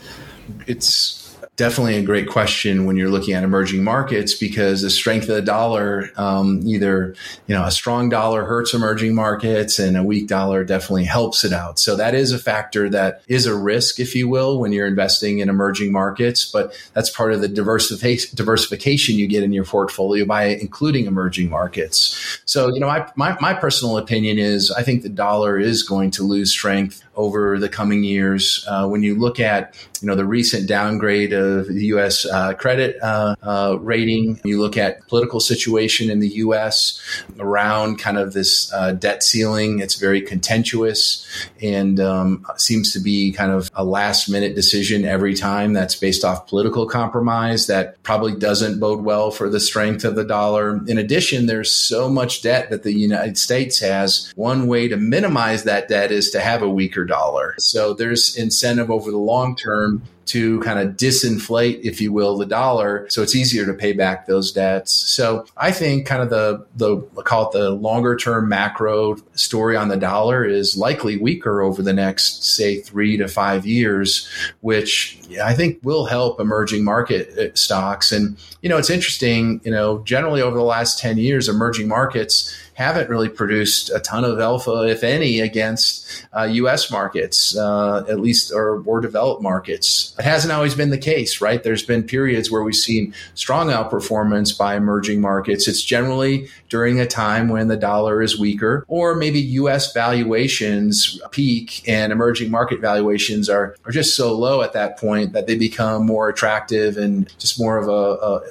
[0.67, 1.25] It's
[1.57, 5.43] definitely a great question when you're looking at emerging markets because the strength of the
[5.43, 7.15] dollar, um, either
[7.47, 11.53] you know a strong dollar hurts emerging markets and a weak dollar definitely helps it
[11.53, 11.79] out.
[11.79, 15.39] So that is a factor that is a risk, if you will, when you're investing
[15.39, 16.45] in emerging markets.
[16.51, 21.51] But that's part of the diversification diversification you get in your portfolio by including emerging
[21.51, 22.41] markets.
[22.45, 26.11] So you know, I, my my personal opinion is I think the dollar is going
[26.13, 28.65] to lose strength over the coming years.
[28.69, 32.27] Uh, when you look at you know the recent downgrade of the U.S.
[32.27, 37.01] Uh, credit uh, uh, rating, you look at political situation in the U.S.
[37.39, 39.79] around kind of this uh, debt ceiling.
[39.79, 41.27] It's very contentious
[41.63, 45.73] and um, seems to be kind of a last minute decision every time.
[45.73, 47.67] That's based off political compromise.
[47.67, 50.85] That probably doesn't bode well for the strength of the dollar.
[50.87, 54.33] In addition, there's so much debt that the United States has.
[54.37, 57.55] One way to minimize that debt is to have a weaker dollar.
[57.59, 62.47] So there's incentive over the long term to kind of disinflate, if you will, the
[62.47, 63.07] dollar.
[63.11, 64.93] So it's easier to pay back those debts.
[64.93, 69.89] So I think kind of the, the, call it the longer term macro story on
[69.89, 74.29] the dollar is likely weaker over the next, say, three to five years,
[74.61, 78.13] which I think will help emerging market uh, stocks.
[78.13, 82.55] And, you know, it's interesting, you know, generally over the last 10 years, emerging markets
[82.75, 86.91] haven't really produced a ton of alpha, if any, against uh, U.S.
[86.91, 90.14] markets, uh, at least or more developed markets.
[90.19, 91.63] It hasn't always been the case, right?
[91.63, 95.67] There's been periods where we've seen strong outperformance by emerging markets.
[95.67, 99.93] It's generally during a time when the dollar is weaker, or maybe U.S.
[99.93, 105.47] valuations peak and emerging market valuations are are just so low at that point that
[105.47, 107.91] they become more attractive and just more of a,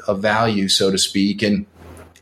[0.10, 1.42] a, a value, so to speak.
[1.42, 1.66] And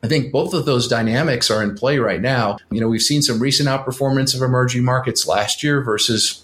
[0.04, 2.58] I think both of those dynamics are in play right now.
[2.72, 6.44] You know, we've seen some recent outperformance of emerging markets last year versus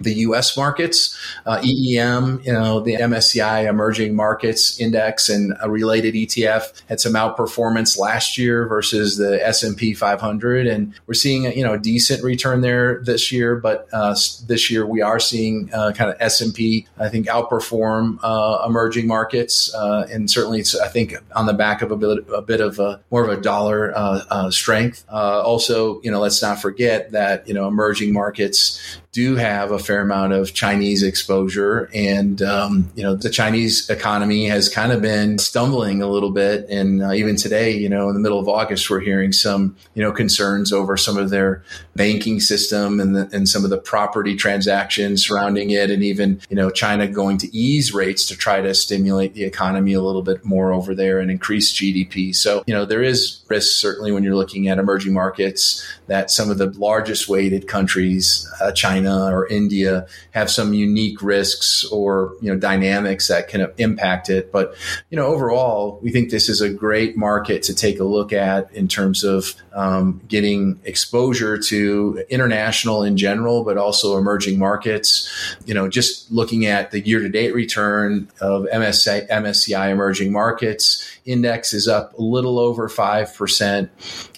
[0.00, 0.56] the U.S.
[0.56, 7.00] markets, uh, EEM, you know, the MSCI Emerging Markets Index and a related ETF had
[7.00, 11.78] some outperformance last year versus the S&P 500, and we're seeing a, you know a
[11.78, 13.56] decent return there this year.
[13.56, 14.14] But uh,
[14.46, 19.74] this year we are seeing uh, kind of S&P, I think, outperform uh, emerging markets,
[19.74, 22.78] uh, and certainly it's I think on the back of a bit a bit of
[22.78, 25.04] a more of a dollar uh, strength.
[25.08, 28.80] also, you know, let's not forget that you know emerging markets
[29.12, 31.88] do have a fair amount of Chinese exposure.
[31.94, 36.66] And, um, you know, the Chinese economy has kind of been stumbling a little bit.
[36.68, 40.02] And uh, even today, you know, in the middle of August, we're hearing some, you
[40.02, 41.64] know, concerns over some of their
[41.96, 45.90] banking system and, the, and some of the property transactions surrounding it.
[45.90, 49.94] And even, you know, China going to ease rates to try to stimulate the economy
[49.94, 52.36] a little bit more over there and increase GDP.
[52.36, 56.50] So, you know, there is risk certainly when you're looking at emerging markets that some
[56.50, 62.34] of the largest weighted countries, uh, China, China or India have some unique risks or
[62.40, 64.52] you know dynamics that can impact it.
[64.52, 64.74] But
[65.10, 68.72] you know overall, we think this is a great market to take a look at
[68.72, 75.56] in terms of um, getting exposure to international in general, but also emerging markets.
[75.66, 81.86] You know, just looking at the year-to-date return of MSCI, MSCI emerging markets index is
[81.86, 83.90] up a little over five percent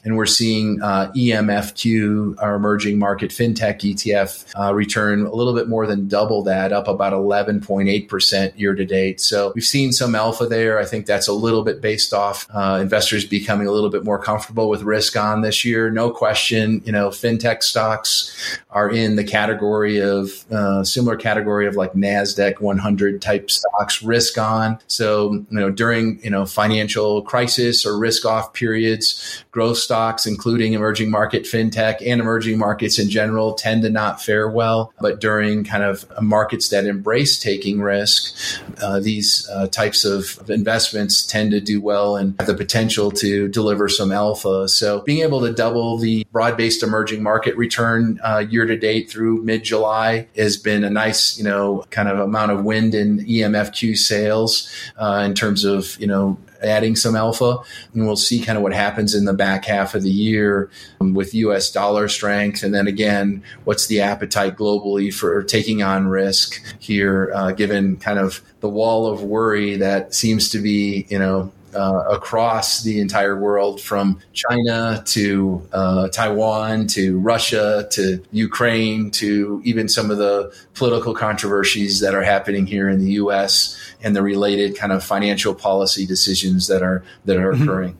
[0.04, 5.68] and we're seeing uh, EMFQ, our emerging market fintech ETF, uh, return a little bit
[5.68, 9.20] more than double that, up about 11.8% year to date.
[9.20, 10.78] So we've seen some alpha there.
[10.78, 14.18] I think that's a little bit based off uh, investors becoming a little bit more
[14.18, 15.90] comfortable with risk on this year.
[15.90, 21.76] No question, you know, fintech stocks are in the category of uh, similar category of
[21.76, 24.78] like NASDAQ 100 type stocks, risk on.
[24.86, 26.79] So, you know, during, you know, financial
[27.22, 33.10] crisis or risk off periods, growth stocks, including emerging market fintech and emerging markets in
[33.10, 34.92] general, tend to not fare well.
[35.00, 38.34] But during kind of markets that embrace taking risk,
[38.82, 43.48] uh, these uh, types of investments tend to do well and have the potential to
[43.48, 44.68] deliver some alpha.
[44.68, 49.10] So being able to double the broad based emerging market return uh, year to date
[49.10, 53.18] through mid July has been a nice, you know, kind of amount of wind in
[53.20, 57.58] EMFQ sails uh, in terms of, you know, adding some alpha.
[57.94, 60.70] And we'll see kind of what happens in the back half of the year
[61.00, 62.62] um, with US dollar strength.
[62.62, 68.18] And then again, what's the appetite globally for taking on risk here, uh, given kind
[68.18, 73.38] of the wall of worry that seems to be, you know, uh, across the entire
[73.38, 80.52] world from China to uh, Taiwan to Russia to Ukraine to even some of the
[80.74, 85.54] political controversies that are happening here in the US and the related kind of financial
[85.54, 87.62] policy decisions that are that are mm-hmm.
[87.62, 87.98] occurring.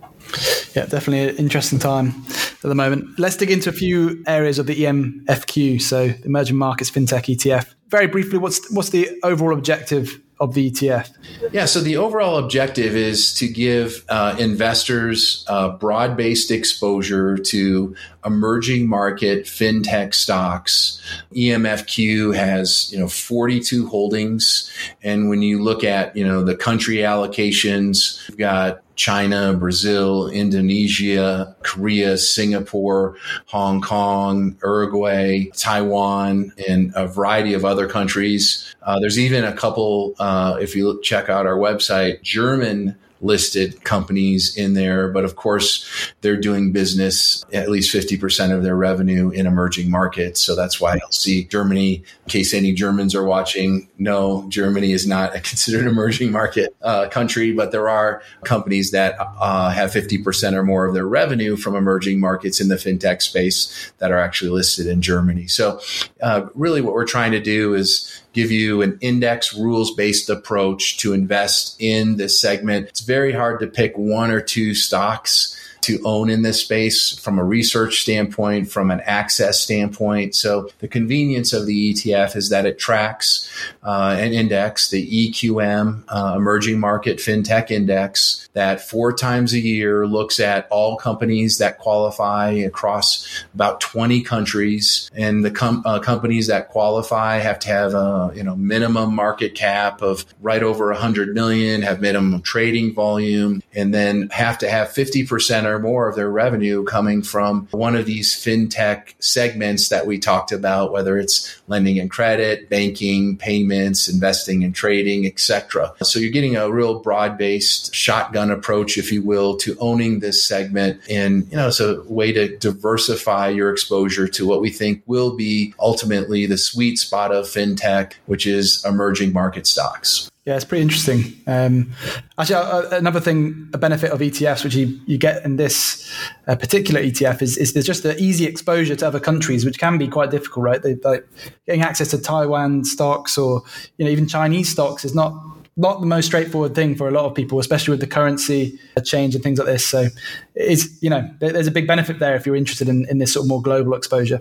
[0.75, 3.19] Yeah, definitely an interesting time at the moment.
[3.19, 7.75] Let's dig into a few areas of the EMFQ, so emerging markets fintech ETF.
[7.89, 11.11] very briefly, what's what's the overall objective of the ETF?
[11.53, 17.95] Yeah, so the overall objective is to give uh, investors uh, broad based exposure to
[18.25, 21.01] emerging market fintech stocks.
[21.35, 24.73] EMFQ has you know 42 holdings,
[25.03, 31.57] and when you look at you know the country allocations, we've got China, Brazil, Indonesia,
[31.63, 38.75] Korea, Singapore, Hong Kong, Uruguay, Taiwan, and a variety of other countries.
[38.83, 43.85] Uh, there's even a couple, uh, if you look, check out our website, German listed
[43.85, 45.09] companies in there.
[45.09, 45.87] But of course,
[46.21, 50.41] they're doing business at least 50% of their revenue in emerging markets.
[50.41, 55.07] So that's why you'll see Germany, in case any Germans are watching, no, Germany is
[55.07, 60.55] not a considered emerging market uh, country, but there are companies that uh, have 50%
[60.55, 64.51] or more of their revenue from emerging markets in the fintech space that are actually
[64.51, 65.47] listed in Germany.
[65.47, 65.81] So
[66.23, 70.97] uh, really what we're trying to do is give you an index rules based approach
[70.99, 72.89] to invest in this segment.
[72.89, 77.39] It's very hard to pick one or two stocks to own in this space from
[77.39, 80.35] a research standpoint, from an access standpoint.
[80.35, 83.51] So the convenience of the ETF is that it tracks
[83.83, 90.07] uh, an index, the EQM, uh, Emerging Market FinTech Index, that four times a year
[90.07, 95.11] looks at all companies that qualify across about 20 countries.
[95.15, 99.55] And the com- uh, companies that qualify have to have a you know minimum market
[99.55, 104.89] cap of right over 100 million, have minimum trading volume, and then have to have
[104.89, 110.19] 50% or more of their revenue coming from one of these fintech segments that we
[110.19, 115.93] talked about, whether it's lending and credit, banking, payments, investing and trading, etc.
[116.03, 121.01] So you're getting a real broad-based shotgun approach, if you will, to owning this segment.
[121.09, 125.37] And, you know, it's a way to diversify your exposure to what we think will
[125.37, 130.31] be ultimately the sweet spot of fintech, which is emerging market stocks.
[130.47, 131.35] Yeah, it's pretty interesting.
[131.47, 131.93] Um,
[132.39, 136.11] actually, uh, another thing, a benefit of ETFs, which you, you get in this
[136.49, 139.99] uh, particular ETF, is, is there's just the easy exposure to other countries, which can
[139.99, 140.83] be quite difficult, right?
[140.83, 141.29] They, like
[141.67, 143.63] getting access to Taiwan stocks or
[143.99, 145.35] you know even Chinese stocks is not
[145.77, 149.35] not the most straightforward thing for a lot of people, especially with the currency change
[149.35, 149.87] and things like this.
[149.87, 150.07] So,
[150.55, 153.45] it's you know there's a big benefit there if you're interested in, in this sort
[153.45, 154.41] of more global exposure.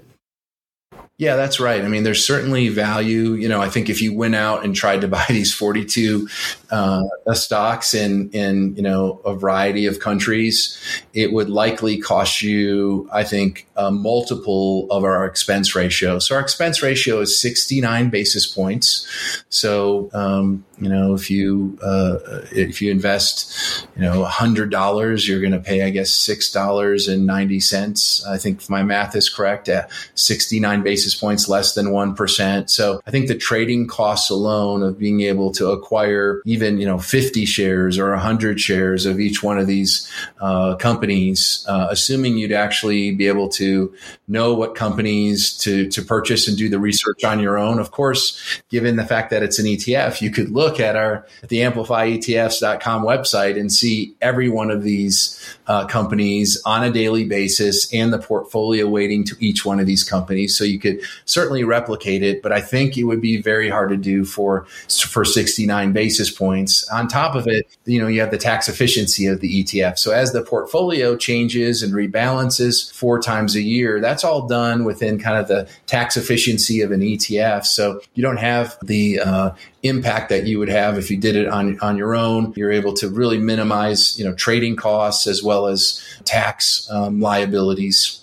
[1.19, 1.83] Yeah, that's right.
[1.83, 3.33] I mean, there's certainly value.
[3.33, 6.29] You know, I think if you went out and tried to buy these 42
[6.71, 7.03] uh,
[7.33, 10.79] stocks in in you know a variety of countries,
[11.13, 16.19] it would likely cost you, I think, a multiple of our expense ratio.
[16.19, 19.05] So our expense ratio is 69 basis points.
[19.49, 22.19] So um, you know, if you uh,
[22.51, 27.09] if you invest, you know, hundred dollars, you're going to pay, I guess, six dollars
[27.09, 28.25] and ninety cents.
[28.25, 32.69] I think my math is correct, at 69 basis basis points less than 1%.
[32.69, 36.97] So I think the trading costs alone of being able to acquire even, you know,
[36.97, 42.51] 50 shares or 100 shares of each one of these uh, companies, uh, assuming you'd
[42.51, 43.93] actually be able to
[44.27, 47.79] know what companies to, to purchase and do the research on your own.
[47.79, 48.39] Of course,
[48.69, 53.03] given the fact that it's an ETF, you could look at our, at the amplifyetfs.com
[53.03, 58.19] website and see every one of these uh, companies on a daily basis and the
[58.19, 60.57] portfolio weighting to each one of these companies.
[60.57, 63.97] So you could certainly replicate it, but I think it would be very hard to
[63.97, 66.87] do for for 69 basis points.
[66.89, 69.97] On top of it, you know, you have the tax efficiency of the ETF.
[69.97, 75.19] So as the portfolio changes and rebalances four times a year, that's all done within
[75.19, 77.65] kind of the tax efficiency of an ETF.
[77.65, 79.51] So you don't have the uh,
[79.83, 82.53] impact that you would have if you did it on on your own.
[82.55, 88.19] You're able to really minimize, you know, trading costs as well as tax um, liabilities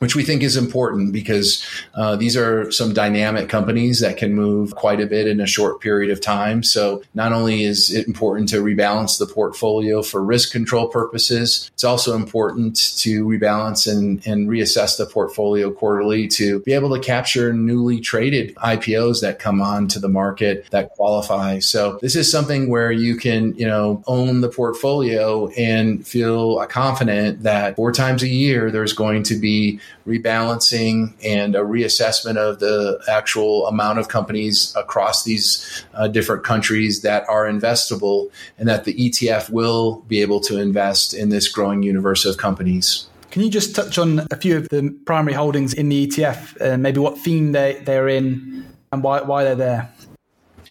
[0.00, 4.74] which we think is important because uh, these are some dynamic companies that can move
[4.74, 6.62] quite a bit in a short period of time.
[6.62, 11.84] So not only is it important to rebalance the portfolio for risk control purposes, it's
[11.84, 17.52] also important to rebalance and, and reassess the portfolio quarterly to be able to capture
[17.52, 21.58] newly traded IPOs that come on to the market that qualify.
[21.58, 27.42] So this is something where you can, you know, own the portfolio and feel confident
[27.42, 33.00] that four times a year there's going to be rebalancing and a reassessment of the
[33.08, 38.94] actual amount of companies across these uh, different countries that are investable, and that the
[38.94, 43.06] ETF will be able to invest in this growing universe of companies.
[43.30, 46.76] Can you just touch on a few of the primary holdings in the ETF, uh,
[46.76, 49.92] maybe what theme they, they're in and why, why they're there?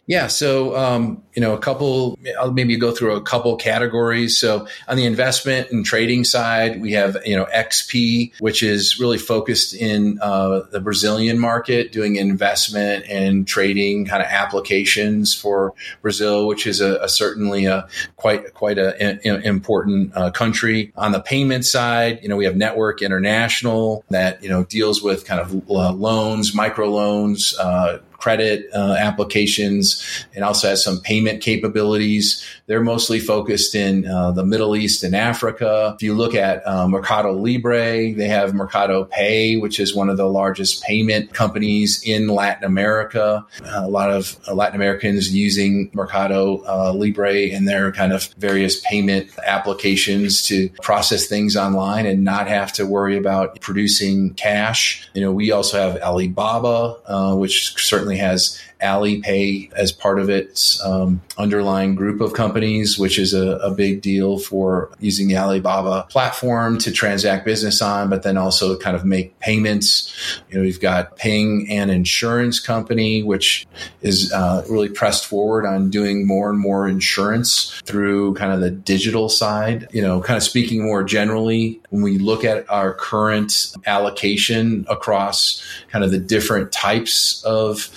[0.10, 0.26] Yeah.
[0.26, 4.40] So, um, you know, a couple, I'll maybe go through a couple categories.
[4.40, 9.20] So on the investment and trading side, we have, you know, XP, which is really
[9.20, 16.48] focused in uh, the Brazilian market, doing investment and trading kind of applications for Brazil,
[16.48, 20.92] which is a, a certainly a quite, quite an important uh, country.
[20.96, 25.26] On the payment side, you know, we have Network International that, you know, deals with
[25.26, 32.46] kind of uh, loans, microloans, uh, credit uh, applications and also has some payment capabilities.
[32.68, 35.94] They're mostly focused in uh, the Middle East and Africa.
[35.96, 40.18] If you look at uh, Mercado Libre, they have Mercado Pay, which is one of
[40.18, 43.46] the largest payment companies in Latin America.
[43.64, 49.30] a lot of Latin Americans using Mercado uh, Libre in their kind of various payment
[49.46, 55.08] applications to process things online and not have to worry about producing cash.
[55.14, 60.30] You know, we also have Alibaba, uh, which certainly certainly has Alipay as part of
[60.30, 65.38] its um, underlying group of companies, which is a, a, big deal for using the
[65.38, 70.42] Alibaba platform to transact business on, but then also kind of make payments.
[70.50, 73.68] You know, we've got Ping An insurance company, which
[74.02, 78.72] is uh, really pressed forward on doing more and more insurance through kind of the
[78.72, 79.88] digital side.
[79.92, 85.64] You know, kind of speaking more generally, when we look at our current allocation across
[85.92, 87.90] kind of the different types of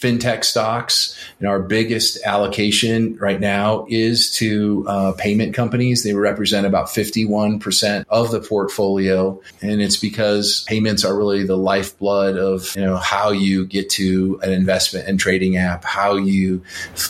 [0.00, 1.18] fintech stocks.
[1.38, 6.02] And our biggest allocation right now is to uh, payment companies.
[6.02, 9.40] They represent about 51% of the portfolio.
[9.62, 14.38] And it's because payments are really the lifeblood of, you know, how you get to
[14.42, 16.62] an investment and trading app, how you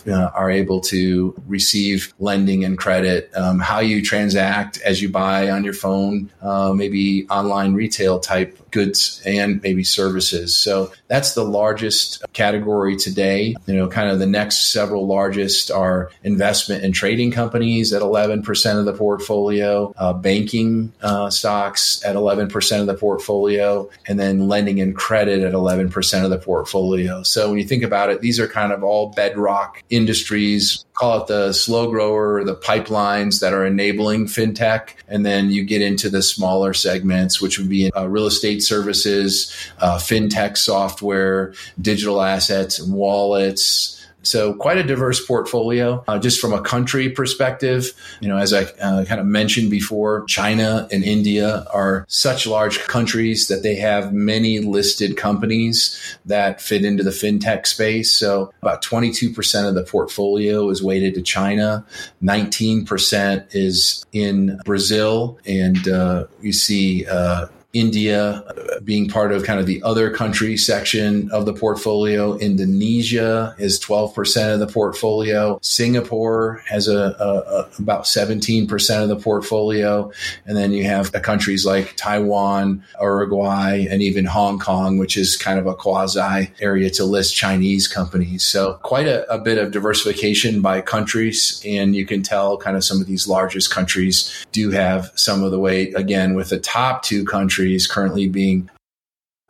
[0.07, 5.51] uh, are able to receive lending and credit, um, how you transact as you buy
[5.51, 10.55] on your phone, uh, maybe online retail type goods and maybe services.
[10.55, 13.57] So that's the largest category today.
[13.67, 18.79] You know, kind of the next several largest are investment and trading companies at 11%
[18.79, 24.79] of the portfolio, uh, banking uh, stocks at 11% of the portfolio, and then lending
[24.81, 27.23] and credit at 11% of the portfolio.
[27.23, 31.27] So when you think about it, these are kind of all bedrock industries call it
[31.27, 34.91] the slow grower, the pipelines that are enabling fintech.
[35.09, 39.55] And then you get into the smaller segments, which would be uh, real estate services,
[39.79, 46.05] uh, fintech software, digital assets, wallets, so quite a diverse portfolio.
[46.09, 50.25] Uh, just from a country perspective, you know, as I uh, kind of mentioned before,
[50.25, 56.85] China and India are such large countries that they have many listed companies that fit
[56.85, 58.13] into the fintech space.
[58.13, 61.85] So about 22% of the portfolio is weighted to China.
[62.23, 65.39] 19% is in Brazil.
[65.47, 67.47] And uh, you see uh,
[67.77, 68.43] India
[68.85, 72.37] being part of kind of the other country section of the portfolio.
[72.39, 75.59] Indonesia is 12% of the portfolio.
[75.63, 80.11] Singapore has a, a, a about 17% of the portfolio.
[80.47, 85.59] And then you have countries like Taiwan, Uruguay, and even Hong Kong, which is kind
[85.59, 88.45] of a quasi area to list Chinese companies.
[88.45, 91.63] So quite a, a bit of diversification by countries.
[91.67, 95.51] And you can tell kind of some of these largest countries do have some of
[95.51, 98.71] the weight, again, with the top two countries countries currently being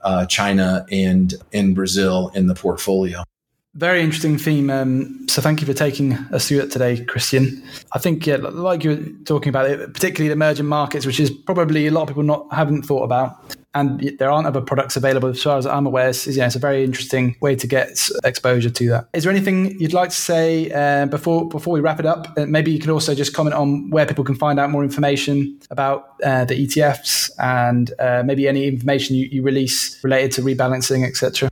[0.02, 3.22] uh, China and in Brazil in the portfolio.
[3.74, 4.70] Very interesting theme.
[4.70, 7.62] Um, so thank you for taking us through it today, Christian.
[7.92, 11.30] I think, yeah, like you were talking about it, particularly the emerging markets, which is
[11.30, 15.28] probably a lot of people not haven't thought about and there aren't other products available
[15.28, 16.08] as far as I'm aware.
[16.08, 19.08] It's, yeah, it's a very interesting way to get exposure to that.
[19.12, 22.26] Is there anything you'd like to say uh, before before we wrap it up?
[22.36, 25.58] Uh, maybe you could also just comment on where people can find out more information
[25.70, 31.06] about uh, the ETFs and uh, maybe any information you, you release related to rebalancing,
[31.06, 31.50] etc.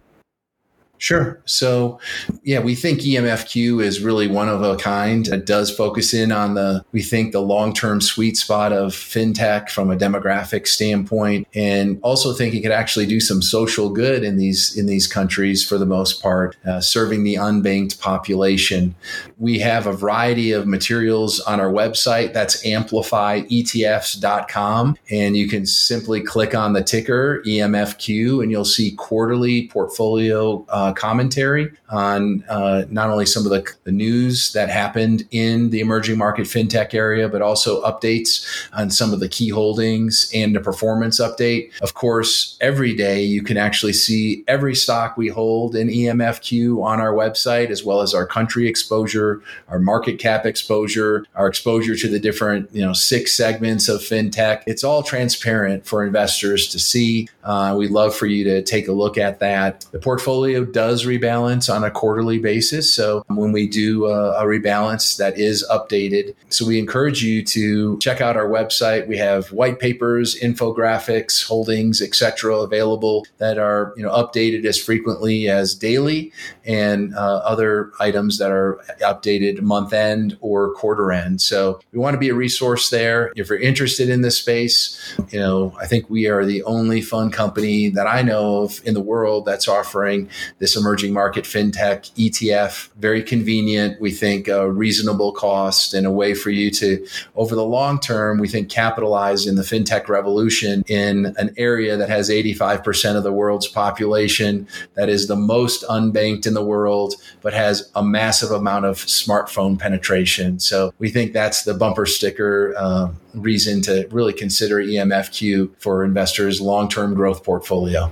[1.05, 1.39] Sure.
[1.45, 2.01] So,
[2.45, 5.29] yeah, we think EMFQ is really one of a kind.
[5.29, 9.69] It does focus in on the, we think, the long term sweet spot of fintech
[9.69, 14.39] from a demographic standpoint, and also think it could actually do some social good in
[14.39, 18.95] these in these countries for the most part, uh, serving the unbanked population.
[19.37, 22.33] We have a variety of materials on our website.
[22.33, 29.69] That's amplifyetfs.com, and you can simply click on the ticker EMFQ, and you'll see quarterly
[29.69, 30.65] portfolio.
[30.71, 35.79] Uh, commentary on uh, not only some of the, the, news that happened in the
[35.79, 40.61] emerging market fintech area, but also updates on some of the key holdings and a
[40.61, 41.71] performance update.
[41.81, 47.01] Of course, every day you can actually see every stock we hold in EMFQ on
[47.01, 52.09] our website, as well as our country exposure, our market cap exposure, our exposure to
[52.09, 54.63] the different, you know, six segments of fintech.
[54.67, 57.29] It's all transparent for investors to see.
[57.45, 59.87] Uh, we'd love for you to take a look at that.
[59.93, 62.93] The portfolio does rebalance on a quarterly basis.
[62.93, 66.35] So when we do a, a rebalance, that is updated.
[66.51, 69.07] So we encourage you to check out our website.
[69.07, 75.49] We have white papers, infographics, holdings, etc., available that are you know updated as frequently
[75.49, 76.33] as daily,
[76.67, 81.41] and uh, other items that are updated month end or quarter end.
[81.41, 83.33] So we want to be a resource there.
[83.37, 87.33] If you're interested in this space, you know I think we are the only fund
[87.33, 90.29] company that I know of in the world that's offering
[90.65, 92.89] this emerging market fintech ETF.
[92.97, 94.01] Very convenient.
[94.01, 97.07] We think a reasonable cost and a way for you to,
[97.37, 102.09] over the long term, we think capitalize in the fintech revolution in an area that
[102.09, 107.53] has 85% of the world's population, that is the most unbanked in the world, but
[107.53, 110.61] has a massive amount of smartphone penetration.
[110.61, 116.63] So we think that's the bumper sticker uh, reason to really consider EMFQ for investors'
[116.63, 118.11] long term growth portfolio.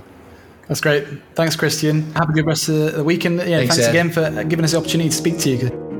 [0.67, 1.05] That's great.
[1.35, 2.13] Thanks, Christian.
[2.13, 3.25] Have a good rest of the week.
[3.25, 5.92] And yeah, thanks, thanks again for giving us the opportunity to speak to you.